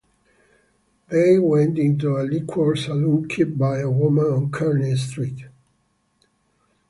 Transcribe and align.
They 1.09 1.37
went 1.37 1.77
into 1.77 2.17
a 2.17 2.25
liquor 2.25 2.75
saloon 2.75 3.27
kept 3.27 3.55
by 3.55 3.81
a 3.81 3.89
woman 3.91 4.25
on 4.25 4.51
Kearny 4.51 4.95
Street. 4.97 5.43